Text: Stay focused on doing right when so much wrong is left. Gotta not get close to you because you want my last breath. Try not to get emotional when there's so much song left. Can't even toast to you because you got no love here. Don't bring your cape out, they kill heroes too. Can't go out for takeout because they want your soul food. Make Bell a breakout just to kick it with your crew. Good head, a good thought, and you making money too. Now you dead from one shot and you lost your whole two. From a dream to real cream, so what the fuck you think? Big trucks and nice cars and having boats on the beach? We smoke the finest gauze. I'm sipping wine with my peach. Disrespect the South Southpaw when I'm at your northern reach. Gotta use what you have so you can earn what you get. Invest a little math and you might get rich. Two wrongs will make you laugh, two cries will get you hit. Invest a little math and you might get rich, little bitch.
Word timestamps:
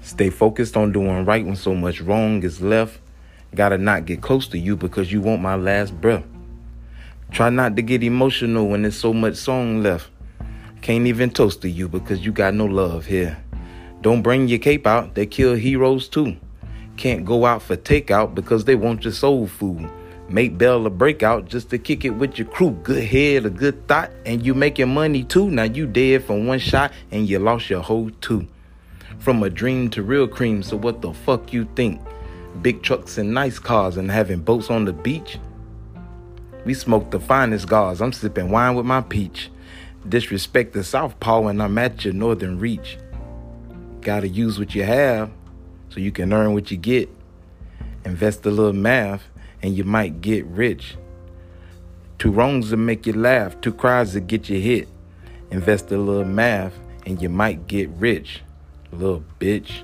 Stay 0.00 0.30
focused 0.30 0.76
on 0.76 0.92
doing 0.92 1.24
right 1.24 1.44
when 1.44 1.56
so 1.56 1.74
much 1.74 2.00
wrong 2.00 2.42
is 2.42 2.60
left. 2.60 3.00
Gotta 3.54 3.78
not 3.78 4.06
get 4.06 4.22
close 4.22 4.46
to 4.48 4.58
you 4.58 4.76
because 4.76 5.12
you 5.12 5.20
want 5.20 5.42
my 5.42 5.54
last 5.54 5.98
breath. 6.00 6.24
Try 7.30 7.50
not 7.50 7.76
to 7.76 7.82
get 7.82 8.02
emotional 8.02 8.68
when 8.68 8.82
there's 8.82 8.96
so 8.96 9.12
much 9.12 9.36
song 9.36 9.82
left. 9.82 10.08
Can't 10.80 11.06
even 11.06 11.30
toast 11.30 11.62
to 11.62 11.68
you 11.68 11.88
because 11.88 12.24
you 12.24 12.32
got 12.32 12.54
no 12.54 12.64
love 12.64 13.06
here. 13.06 13.36
Don't 14.00 14.22
bring 14.22 14.48
your 14.48 14.60
cape 14.60 14.86
out, 14.86 15.14
they 15.14 15.26
kill 15.26 15.54
heroes 15.54 16.08
too. 16.08 16.36
Can't 16.96 17.24
go 17.24 17.44
out 17.44 17.62
for 17.62 17.76
takeout 17.76 18.34
because 18.34 18.64
they 18.64 18.76
want 18.76 19.04
your 19.04 19.12
soul 19.12 19.46
food. 19.46 19.88
Make 20.28 20.58
Bell 20.58 20.84
a 20.86 20.90
breakout 20.90 21.46
just 21.46 21.70
to 21.70 21.78
kick 21.78 22.04
it 22.04 22.10
with 22.10 22.38
your 22.38 22.48
crew. 22.48 22.72
Good 22.82 23.04
head, 23.04 23.46
a 23.46 23.50
good 23.50 23.88
thought, 23.88 24.10
and 24.26 24.44
you 24.44 24.54
making 24.54 24.92
money 24.92 25.24
too. 25.24 25.50
Now 25.50 25.62
you 25.62 25.86
dead 25.86 26.24
from 26.24 26.46
one 26.46 26.58
shot 26.58 26.92
and 27.10 27.28
you 27.28 27.38
lost 27.38 27.70
your 27.70 27.82
whole 27.82 28.10
two. 28.20 28.46
From 29.18 29.42
a 29.42 29.50
dream 29.50 29.90
to 29.90 30.02
real 30.02 30.28
cream, 30.28 30.62
so 30.62 30.76
what 30.76 31.02
the 31.02 31.12
fuck 31.12 31.52
you 31.52 31.68
think? 31.74 32.00
Big 32.62 32.82
trucks 32.82 33.18
and 33.18 33.34
nice 33.34 33.58
cars 33.58 33.96
and 33.96 34.10
having 34.10 34.40
boats 34.40 34.70
on 34.70 34.84
the 34.84 34.92
beach? 34.92 35.38
We 36.64 36.74
smoke 36.74 37.10
the 37.10 37.20
finest 37.20 37.68
gauze. 37.68 38.00
I'm 38.00 38.12
sipping 38.12 38.50
wine 38.50 38.74
with 38.74 38.86
my 38.86 39.00
peach. 39.00 39.50
Disrespect 40.08 40.72
the 40.72 40.84
South 40.84 41.12
Southpaw 41.12 41.40
when 41.40 41.60
I'm 41.60 41.76
at 41.78 42.04
your 42.04 42.14
northern 42.14 42.58
reach. 42.58 42.98
Gotta 44.00 44.28
use 44.28 44.58
what 44.58 44.74
you 44.74 44.84
have 44.84 45.30
so 45.88 46.00
you 46.00 46.12
can 46.12 46.32
earn 46.32 46.54
what 46.54 46.70
you 46.70 46.76
get. 46.76 47.08
Invest 48.04 48.46
a 48.46 48.50
little 48.50 48.72
math 48.72 49.24
and 49.62 49.76
you 49.76 49.84
might 49.84 50.20
get 50.20 50.46
rich. 50.46 50.96
Two 52.18 52.30
wrongs 52.30 52.70
will 52.70 52.78
make 52.78 53.06
you 53.06 53.12
laugh, 53.12 53.60
two 53.60 53.72
cries 53.72 54.14
will 54.14 54.22
get 54.22 54.48
you 54.48 54.60
hit. 54.60 54.88
Invest 55.50 55.90
a 55.90 55.98
little 55.98 56.24
math 56.24 56.78
and 57.06 57.20
you 57.20 57.28
might 57.28 57.66
get 57.66 57.88
rich, 57.90 58.42
little 58.92 59.24
bitch. 59.38 59.82